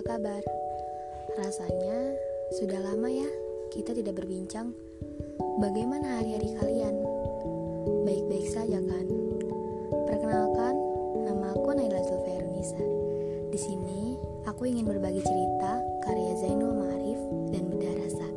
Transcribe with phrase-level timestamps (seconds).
[0.00, 0.40] kabar?
[1.36, 2.16] Rasanya
[2.56, 3.28] sudah lama ya
[3.68, 4.72] kita tidak berbincang.
[5.60, 6.96] Bagaimana hari-hari kalian?
[8.08, 9.06] Baik-baik saja kan?
[10.08, 10.74] Perkenalkan,
[11.28, 12.80] nama aku Naila Zulfairunisa.
[13.52, 14.16] Di sini
[14.48, 17.20] aku ingin berbagi cerita karya Zainul Ma'arif
[17.52, 18.28] dan Bedah Rasa.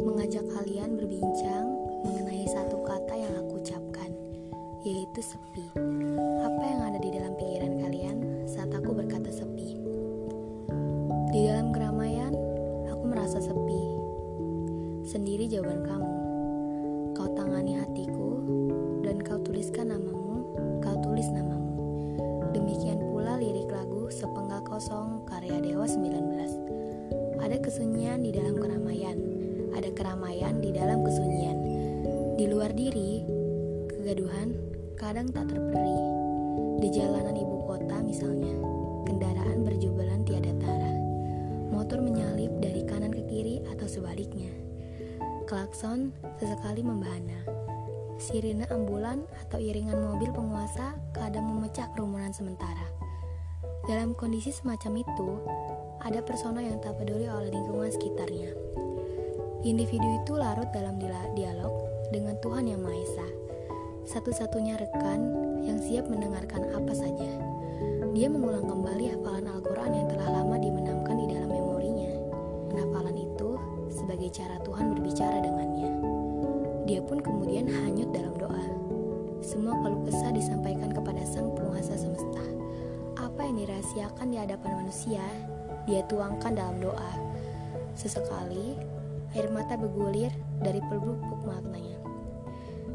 [0.00, 1.68] Mengajak kalian berbincang
[2.00, 4.10] mengenai satu kata yang aku ucapkan,
[4.88, 5.68] yaitu sepi.
[15.54, 16.14] Jawaban kamu.
[17.14, 18.42] Kau tangani hatiku
[19.06, 20.50] dan kau tuliskan namamu,
[20.82, 21.78] kau tulis namamu.
[22.50, 27.38] Demikian pula lirik lagu Sepenggal Kosong karya Dewa 19.
[27.38, 29.14] Ada kesunyian di dalam keramaian,
[29.78, 31.58] ada keramaian di dalam kesunyian.
[32.34, 33.22] Di luar diri,
[33.94, 34.58] kegaduhan
[34.98, 35.98] kadang tak terperi.
[36.82, 38.58] Di jalanan ibu kota misalnya,
[39.06, 40.94] kendaraan berjubalan tiada tara
[41.70, 44.73] motor menyalip dari kanan ke kiri atau sebaliknya.
[45.44, 47.44] Klakson sesekali membahana.
[48.16, 52.88] Sirine ambulan atau iringan mobil penguasa kadang memecah kerumunan sementara.
[53.84, 55.30] Dalam kondisi semacam itu,
[56.00, 58.56] ada persona yang tak peduli oleh lingkungan sekitarnya.
[59.68, 60.96] Individu itu larut dalam
[61.36, 61.72] dialog
[62.08, 63.28] dengan Tuhan Yang Maha Esa.
[64.08, 65.20] Satu-satunya rekan
[65.60, 67.32] yang siap mendengarkan apa saja.
[68.16, 72.12] Dia mengulang kembali hafalan Al-Quran yang telah lama dimenamkan di dalam memorinya.
[72.80, 73.53] Hafalan itu
[74.04, 75.88] sebagai cara Tuhan berbicara dengannya.
[76.84, 78.64] Dia pun kemudian hanyut dalam doa.
[79.40, 82.44] Semua keluh kesah disampaikan kepada Sang Penguasa Semesta.
[83.16, 85.24] Apa yang dirahasiakan di hadapan manusia,
[85.88, 87.12] dia tuangkan dalam doa.
[87.96, 88.76] Sesekali,
[89.32, 91.96] air mata bergulir dari pelupuk maknanya.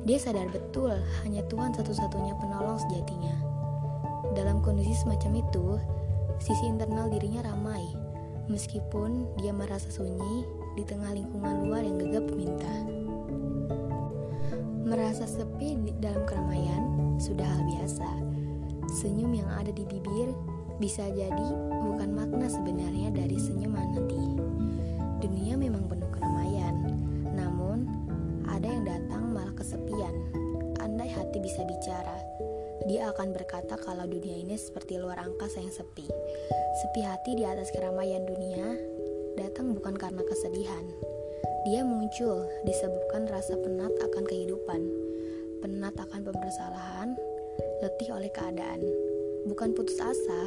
[0.05, 0.93] Dia sadar betul
[1.25, 3.33] hanya Tuhan satu-satunya penolong sejatinya.
[4.37, 5.67] Dalam kondisi semacam itu,
[6.37, 7.97] sisi internal dirinya ramai,
[8.45, 12.71] meskipun dia merasa sunyi di tengah lingkungan luar yang gegap minta.
[14.87, 18.07] Merasa sepi di dalam keramaian sudah hal biasa.
[18.87, 20.31] Senyum yang ada di bibir
[20.79, 21.47] bisa jadi
[21.83, 24.23] bukan makna sebenarnya dari senyuman nanti.
[25.19, 26.95] Dunia memang penuh keramaian,
[27.27, 27.83] namun
[28.47, 30.15] ada yang datang malah kesepian.
[30.79, 32.23] Andai hati bisa bicara,
[32.87, 36.07] dia akan berkata kalau dunia ini seperti luar angkasa yang sepi.
[36.79, 38.79] Sepi hati di atas keramaian dunia
[39.35, 40.85] datang bukan karena kesedihan.
[41.67, 44.81] Dia muncul disebabkan rasa penat akan kehidupan,
[45.59, 47.13] penat akan pembersalahan,
[47.83, 48.79] letih oleh keadaan.
[49.45, 50.41] Bukan putus asa,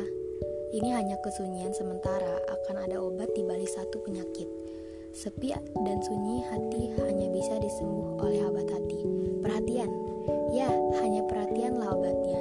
[0.73, 4.49] ini hanya kesunyian sementara akan ada obat di balik satu penyakit.
[5.13, 5.53] Sepi
[5.85, 9.05] dan sunyi hati hanya bisa disembuh oleh obat hati.
[9.45, 9.93] Perhatian,
[10.57, 10.73] ya
[11.05, 12.41] hanya perhatianlah obatnya.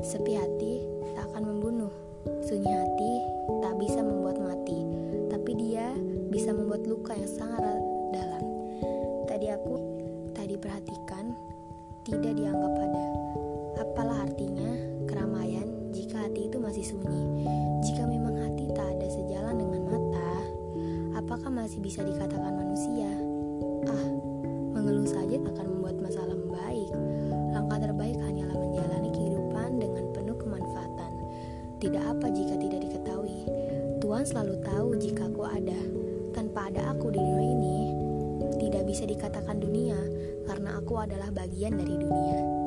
[0.00, 0.80] Sepi hati
[1.12, 1.92] tak akan membunuh.
[2.40, 3.12] Sunyi hati
[6.46, 7.74] bisa membuat luka yang sangat
[8.14, 8.44] dalam.
[9.26, 9.82] Tadi aku
[10.30, 11.34] tak diperhatikan,
[12.06, 13.06] tidak dianggap ada.
[13.82, 14.70] Apalah artinya
[15.10, 17.50] keramaian jika hati itu masih sunyi?
[17.82, 20.30] Jika memang hati tak ada sejalan dengan mata,
[21.18, 23.10] apakah masih bisa dikatakan manusia?
[23.90, 24.06] Ah,
[24.70, 26.94] mengeluh saja akan membuat masalah membaik.
[27.58, 31.10] Langkah terbaik hanyalah menjalani kehidupan dengan penuh kemanfaatan.
[31.82, 33.50] Tidak apa jika tidak diketahui.
[33.98, 36.05] Tuhan selalu tahu jika aku ada.
[36.36, 37.78] Tanpa ada aku di dunia ini,
[38.60, 39.96] tidak bisa dikatakan dunia
[40.44, 42.66] karena aku adalah bagian dari dunia.